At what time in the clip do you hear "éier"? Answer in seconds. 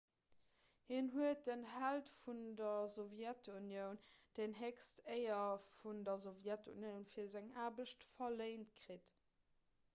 5.17-5.61